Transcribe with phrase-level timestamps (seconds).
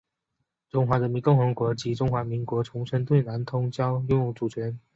[0.71, 4.79] 中华人民共和国及中华民国重申对南通礁拥有主权。